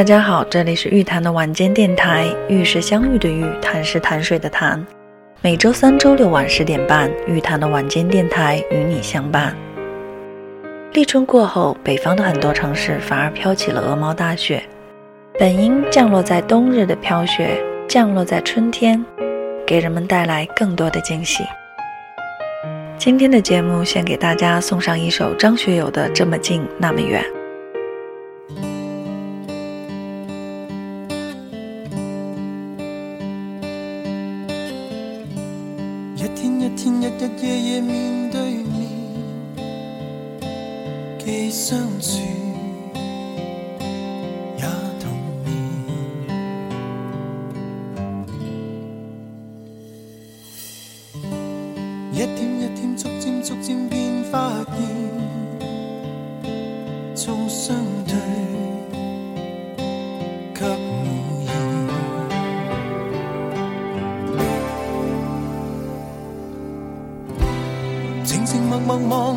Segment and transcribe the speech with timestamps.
[0.00, 4.82] 大家好，这里是玉谈的晚间电台，玉是相遇的玉，谈是谈水的谈。
[5.42, 9.54] 每周三、周六晚十点半，玉谈的晚间电台与你相伴。
[10.94, 14.62] 立春过后，北方的很多城市反而飘起了鹅毛大雪，
[15.38, 19.04] 本应降落在冬日的飘雪，降落在春天，
[19.66, 21.44] 给人们带来更多的惊喜。
[22.96, 27.22] 今天的节目，先给大家送上一首张学友的《这么近那么远》。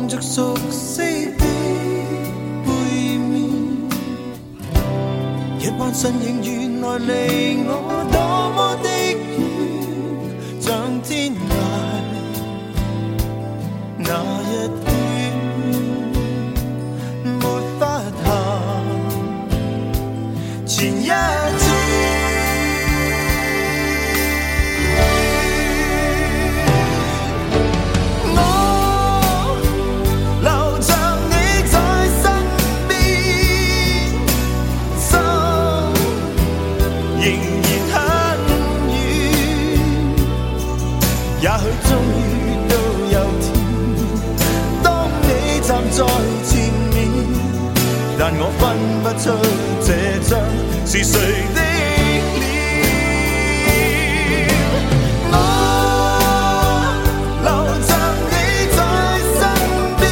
[0.04, 1.38] 望着熟悉的
[2.66, 2.68] 背
[3.16, 3.48] 面，
[5.58, 7.70] 一彎身影原来离我
[8.12, 8.18] 多
[8.54, 9.40] 么的远，
[10.60, 11.36] 像天涯
[13.96, 14.10] 那
[14.52, 14.52] 一
[48.36, 48.62] 我分
[49.02, 49.24] 不出
[49.80, 49.88] 这
[50.28, 50.30] 张
[50.86, 51.14] 是谁
[51.54, 51.58] 的
[52.40, 52.42] 脸。
[55.30, 55.34] 我
[57.42, 57.48] 留
[57.86, 57.90] 着
[58.30, 58.32] 你
[58.74, 58.78] 在
[59.34, 59.40] 身
[60.00, 60.02] 边，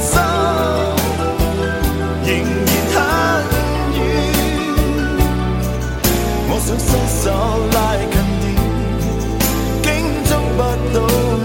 [0.00, 0.10] 心
[2.24, 2.28] 仍
[2.94, 2.96] 然
[3.50, 3.52] 很
[3.96, 4.00] 远。
[6.48, 6.88] 我想伸
[7.22, 7.22] 手
[7.74, 7.76] 拉
[8.12, 8.46] 近點，
[9.82, 9.86] 竟
[10.24, 10.58] 捉不
[10.94, 10.96] 到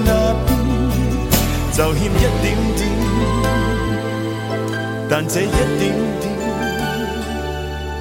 [0.05, 0.09] 那
[0.45, 0.49] 边，
[1.73, 2.45] 就欠一点
[2.77, 3.02] 点。
[5.15, 5.93] 但這一點點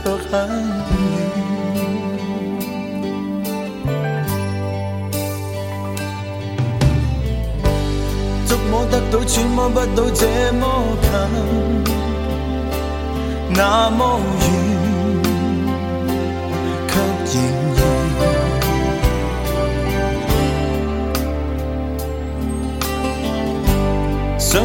[0.03, 0.91] 卻很遠。
[8.47, 10.65] 觸摸得到，揣摩不到這麼
[11.03, 11.11] 近，
[13.57, 14.43] 那麼遠，
[16.89, 16.93] 卻
[17.35, 17.72] 仍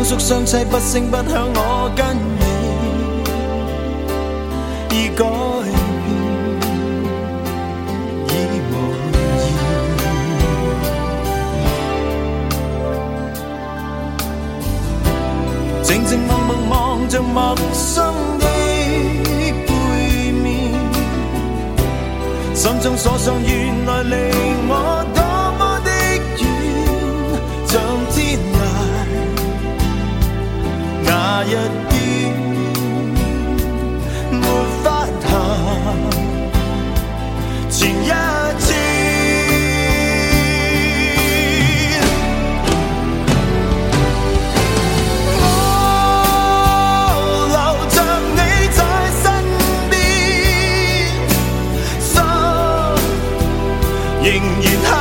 [0.08, 2.46] 宿相棲，不声不响，我跟你
[4.96, 5.26] 已改
[8.30, 8.32] 變，已
[8.72, 8.74] 無
[9.12, 9.16] 言。
[15.84, 16.74] 静静默默望
[17.10, 18.46] 着陌生的
[19.68, 19.70] 背
[20.32, 20.48] 面，
[22.56, 24.16] 心中所想原來離
[24.70, 25.06] 我
[31.50, 31.54] 一
[31.90, 31.96] 邊，
[34.32, 34.44] 沒
[34.84, 34.86] 法
[35.24, 35.30] 行
[37.70, 38.10] 前一
[38.60, 38.70] 轉。
[45.40, 45.42] 我
[47.56, 47.58] 留
[47.96, 47.98] 着
[48.36, 48.40] 你
[48.76, 48.80] 在
[49.22, 49.24] 身
[49.90, 49.96] 邊，
[52.04, 52.06] 心
[54.22, 54.28] 仍
[54.64, 54.92] 然很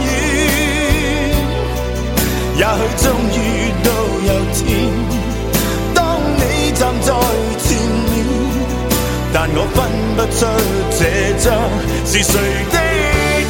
[0.00, 0.08] 遠。
[2.56, 3.04] 也許終
[3.36, 3.36] 於
[9.52, 9.78] 我分
[10.16, 10.38] 不出
[10.96, 11.00] 这
[11.38, 11.46] 张
[12.06, 12.32] 是谁
[12.70, 12.74] 的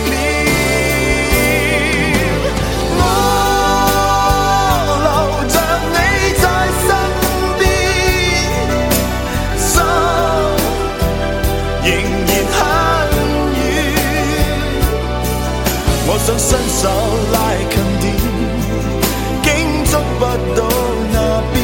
[0.08, 0.12] 脸。
[2.96, 3.02] 我
[5.04, 5.08] 留
[5.48, 5.54] 着
[5.92, 5.96] 你
[6.40, 6.44] 在
[6.80, 6.88] 身
[7.58, 7.62] 边，
[9.58, 9.68] 心
[11.84, 11.88] 仍
[12.26, 12.58] 然很
[13.56, 13.58] 远。
[16.06, 16.48] 我想伸
[16.80, 16.82] 手
[17.32, 17.36] 拉
[17.70, 18.04] 近点，
[19.44, 19.46] 竟
[19.90, 20.20] 捉不
[20.56, 20.58] 到
[21.12, 21.14] 那
[21.52, 21.56] 边，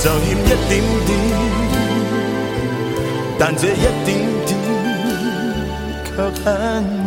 [0.00, 0.70] 就欠一点
[1.06, 1.21] 点。
[3.44, 4.56] 但这一点点
[6.04, 7.01] 却很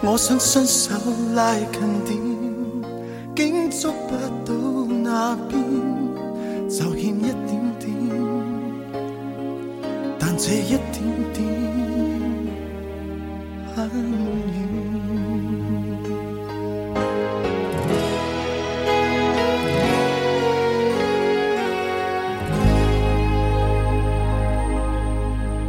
[0.00, 0.94] 我想伸手
[1.34, 2.16] 拉近点，
[3.34, 4.54] 竟捉不到
[5.02, 5.60] 那边，
[6.68, 7.92] 就欠一点点，
[10.18, 11.02] 但这一点
[11.34, 11.44] 点
[13.74, 14.68] 很远。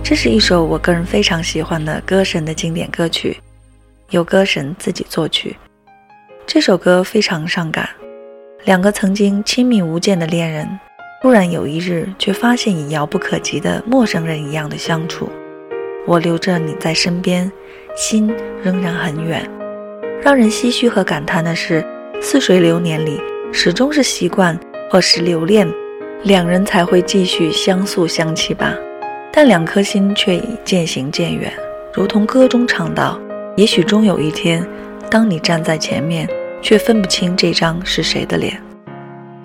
[0.04, 3.38] 这是一首我个人非常喜欢的歌神的经典歌曲，
[4.09, 5.56] 由歌神自己作曲。
[6.47, 7.88] 这首歌非常伤感，
[8.65, 10.67] 两个曾经亲密无间的恋人，
[11.21, 15.29] 突然有一日却发现已遥不可及的陌生人一样的相处。
[16.07, 17.51] 我留着你在身边，
[17.95, 18.33] 心
[18.63, 19.47] 仍然很远。
[20.23, 21.85] 让人唏嘘和感叹的是，
[22.19, 23.21] 似水流年里，
[23.53, 24.59] 始终是习惯
[24.89, 25.71] 或是留恋，
[26.23, 28.75] 两人才会继续相诉相期吧。
[29.31, 31.53] 但两颗心却已渐行渐远，
[31.94, 33.21] 如同歌中唱道
[33.59, 34.65] ：“也许终有一天，
[35.11, 36.25] 当你站在前面，
[36.61, 38.57] 却分不清这张是谁的脸。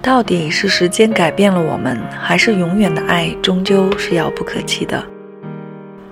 [0.01, 5.05] 到底是时间改变了我们，还是永远的爱终究是遥不可及的？”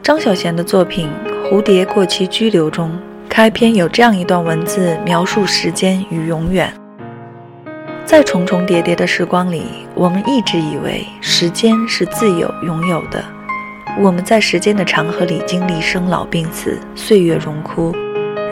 [0.03, 1.09] 张小娴的作品
[1.49, 2.91] 《蝴蝶过期居留》中，
[3.29, 6.75] 开篇有这样一段文字，描述时间与永远。
[8.05, 9.63] 在重重叠叠的时光里，
[9.95, 13.25] 我们一直以为时间是自由拥有的。
[14.01, 17.95] 我们在时间的长河里经历生老病死、岁月荣枯。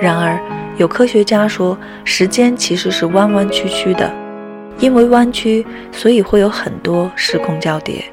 [0.00, 0.38] 然而，
[0.76, 4.10] 有科学家说，时间其实是弯弯曲曲的，
[4.78, 8.04] 因为弯曲，所以会有很多时空交叠。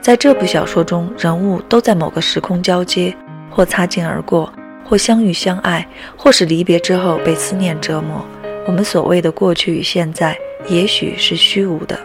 [0.00, 3.14] 在这部小说中，人物都在某个时空交接，
[3.50, 4.52] 或擦肩而过，
[4.84, 5.86] 或相遇相爱，
[6.16, 8.24] 或是离别之后被思念折磨。
[8.66, 10.36] 我们所谓的过去与现在，
[10.68, 11.98] 也许是虚无的。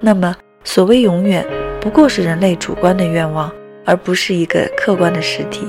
[0.00, 0.34] 那么，
[0.64, 1.46] 所谓永远，
[1.80, 3.52] 不过是人类主观的愿望。
[3.84, 5.66] 而不是一个客观的实体，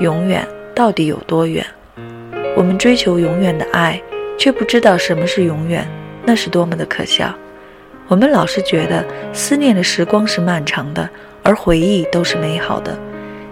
[0.00, 1.64] 永远到底有多远？
[2.56, 4.00] 我们追求永远的爱，
[4.38, 5.86] 却不知道什么是永远，
[6.24, 7.34] 那是多么的可笑。
[8.08, 11.08] 我们老是觉得思念的时光是漫长的，
[11.42, 12.96] 而回忆都是美好的。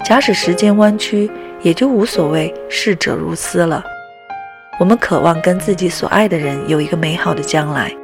[0.04, 1.30] 假使时间弯曲，
[1.62, 3.82] 也就无所谓逝者如斯了。
[4.80, 7.94] 我们渴望跟自己所爱的人有一个美好的将来，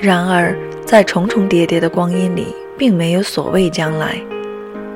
[0.00, 4.20] 然而在重重叠叠的光阴里，并没有所谓将来。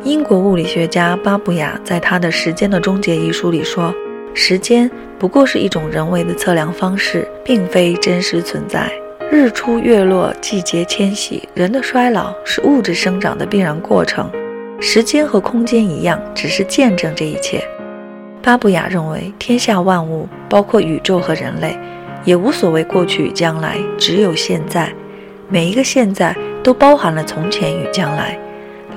[0.03, 3.95] 英国物理学家巴布亚在他的《时间的终结》一书里说
[4.33, 8.91] ：“时间不过是一种人为的测量方式，并非真实存在。
[9.31, 14.31] 日出月落，季节迁徙，人的衰老是物质生长的必然过程。
[14.81, 17.63] 时间和空间一样，只是见证这一切。”
[18.43, 21.79] 巴布亚认为，天下万物，包括宇宙和人类，
[22.25, 24.91] 也无所谓过去与将来，只有现在。
[25.51, 28.39] 每一个现在都包含了从前与将来。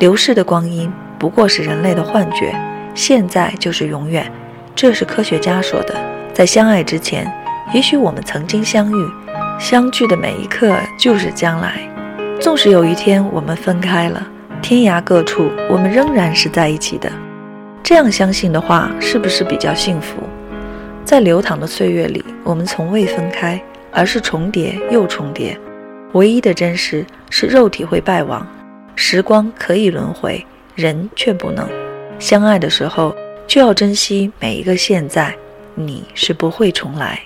[0.03, 2.53] 流逝的光阴不过是人类的幻觉，
[2.93, 4.29] 现在就是永远，
[4.75, 5.95] 这是科学家说的。
[6.33, 7.25] 在相爱之前，
[7.73, 9.07] 也许我们曾经相遇，
[9.57, 11.75] 相聚的每一刻就是将来。
[12.37, 14.27] 纵使有一天我们分开了，
[14.61, 17.09] 天涯各处，我们仍然是在一起的。
[17.81, 20.17] 这样相信的话，是不是比较幸福？
[21.05, 23.57] 在流淌的岁月里，我们从未分开，
[23.89, 25.57] 而是重叠又重叠。
[26.11, 28.45] 唯一的真实是肉体会败亡。
[28.95, 30.45] 时光可以轮回，
[30.75, 31.67] 人却不能。
[32.19, 33.15] 相爱的时候，
[33.47, 35.35] 就要珍惜每一个现在。
[35.75, 37.19] 你是不会重来。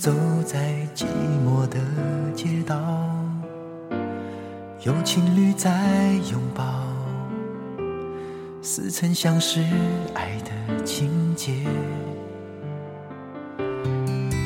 [0.00, 0.10] 走
[0.46, 1.04] 在寂
[1.44, 1.78] 寞的
[2.34, 2.74] 街道，
[4.82, 5.70] 有情侣在
[6.32, 6.64] 拥抱，
[8.62, 9.62] 似曾相识
[10.14, 11.52] 爱的情节。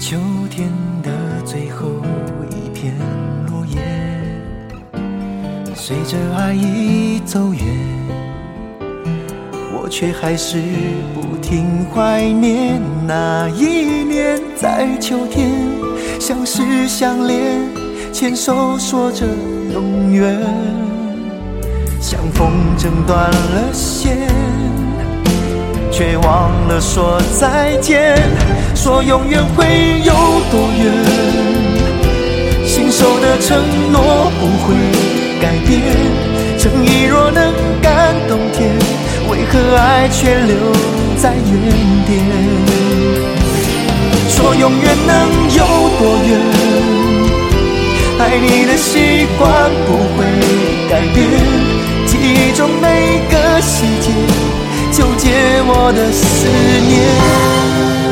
[0.00, 0.16] 秋
[0.50, 0.68] 天
[1.04, 1.12] 的
[1.44, 1.88] 最后
[2.50, 2.92] 一片
[3.46, 3.80] 落叶，
[5.76, 7.64] 随着爱已走远。
[9.73, 10.61] 我却还是
[11.14, 15.50] 不停怀念那一年，在秋天
[16.20, 17.61] 相识相恋，
[18.12, 19.26] 牵手说着
[19.73, 20.40] 永远。
[22.00, 24.28] 像风筝断了线，
[25.90, 28.16] 却忘了说再见。
[28.75, 30.12] 说永远会有
[30.50, 30.92] 多远？
[32.64, 33.58] 信守的承
[33.90, 34.75] 诺不会
[35.42, 35.80] 改变。
[36.58, 38.70] 诚意若能感动天。
[39.28, 40.54] 为何爱却留
[41.16, 41.44] 在原
[42.06, 43.44] 点？
[44.35, 45.12] 说永远能
[45.50, 45.61] 有
[45.99, 46.31] 多远？
[48.19, 50.25] 爱你的习惯不会
[50.91, 51.17] 改变，
[52.07, 54.11] 记忆中每个细节
[54.93, 55.31] 纠结
[55.67, 56.49] 我的思
[56.88, 58.03] 念。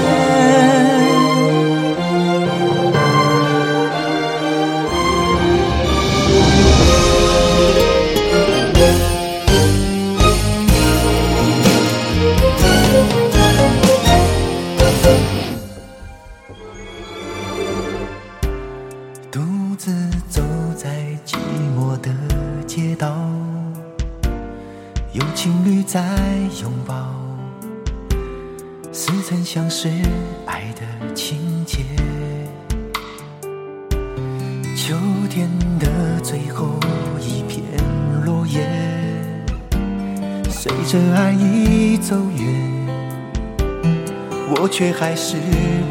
[31.15, 31.79] 情节。
[34.77, 34.95] 秋
[35.31, 35.87] 天的
[36.23, 36.79] 最后
[37.21, 37.63] 一片
[38.25, 38.61] 落叶，
[40.51, 42.45] 随着爱已走远，
[44.57, 45.37] 我却还是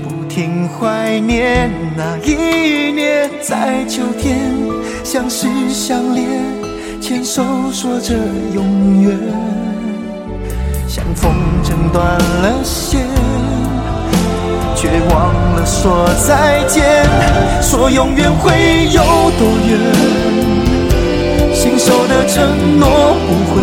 [0.04, 4.52] 不停怀念那一年，在秋天
[5.04, 6.28] 相识相恋，
[7.02, 8.14] 牵手说着
[8.54, 9.18] 永远，
[10.88, 13.08] 像风筝断了线，
[15.66, 17.06] 说再见，
[17.62, 19.02] 说永远会有
[19.38, 19.80] 多远，
[21.54, 22.90] 信守的承诺
[23.28, 23.62] 不会。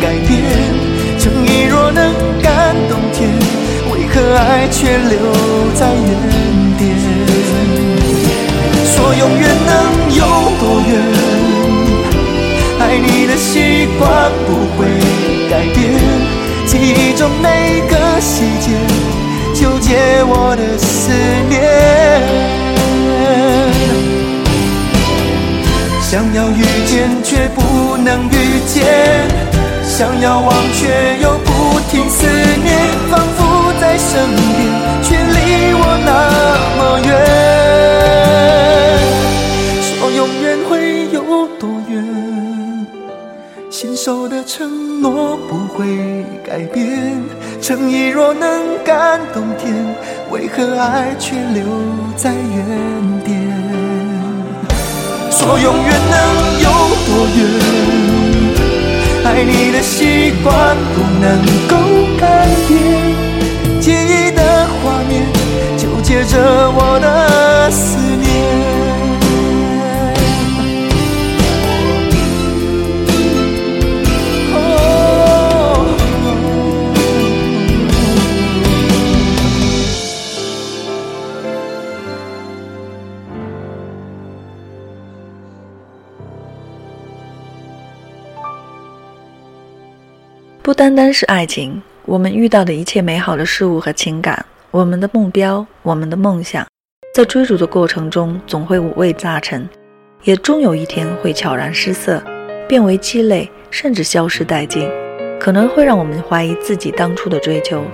[0.00, 0.42] 改变，
[1.18, 2.12] 诚意若能
[2.42, 3.28] 感动天，
[3.90, 5.18] 为何爱却留
[5.74, 6.10] 在原
[6.76, 6.82] 点？
[8.84, 9.72] 说永远能
[10.14, 10.22] 有
[10.60, 10.90] 多远？
[12.80, 14.86] 爱你的习惯不会
[15.48, 15.82] 改变，
[16.66, 18.72] 记忆中每个细节
[19.54, 20.76] 纠结我的
[26.34, 28.84] 要遇见却不能遇见。
[29.82, 32.76] 想要忘却又不停思念，
[33.08, 34.58] 仿佛在身边，
[35.02, 36.10] 却离我那
[36.76, 37.10] 么远。
[39.80, 41.92] 说永远会有多远？
[43.70, 47.22] 信守的承诺不会改变。
[47.60, 49.72] 诚意若能感动天，
[50.30, 51.64] 为何爱却留
[52.16, 53.53] 在原点？
[55.44, 56.16] 说永远能
[56.58, 56.68] 有
[57.06, 57.38] 多远？
[59.26, 60.48] 爱你的习惯
[60.94, 61.24] 不能
[61.68, 61.76] 够
[62.18, 62.72] 改变，
[63.78, 64.40] 记忆的
[64.82, 65.12] 画面
[65.76, 68.23] 纠结着我的思念。
[90.74, 96.66] 不单单是爱情，我们遇到的一切美好的事物和情感，我们的目标，我们的梦想，
[97.14, 99.68] 在追逐的过程中，总会五味杂陈，
[100.24, 102.20] 也终有一天会悄然失色，
[102.66, 104.90] 变为鸡肋，甚至消失殆尽。
[105.38, 107.84] 可能会让我们怀疑自己当初的追求，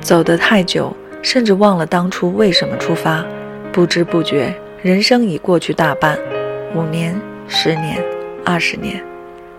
[0.00, 3.26] 走得太久，甚至忘了当初为什么出发。
[3.72, 6.16] 不知不觉，人生已过去大半，
[6.72, 8.00] 五年、十年、
[8.44, 9.04] 二十年，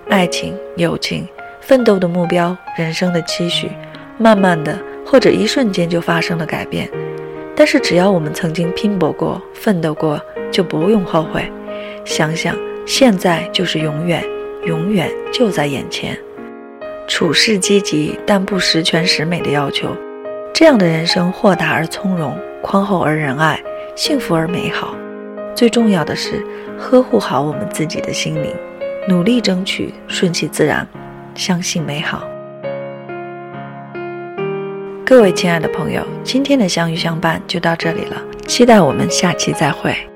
[0.07, 1.27] 爱情、友情。
[1.61, 3.69] 奋斗的目标，人生的期许，
[4.17, 6.89] 慢慢的或者一瞬间就发生了改变。
[7.55, 11.51] 但是只要我们曾经拼搏过、奋斗过，就不用后悔。
[12.05, 14.23] 想想现在就是永远，
[14.65, 16.17] 永远就在眼前。
[17.07, 19.89] 处事积极，但不十全十美的要求，
[20.53, 23.61] 这样的人生豁达而从容，宽厚而仁爱，
[23.95, 24.95] 幸福而美好。
[25.53, 26.45] 最重要的是
[26.77, 28.55] 呵护好我们自己的心灵，
[29.07, 30.87] 努力争取顺其自然。
[31.35, 32.23] 相信美好，
[35.05, 40.08] 各位亲爱的朋友，今天的相遇相伴就到这里了，期待我们下期再会。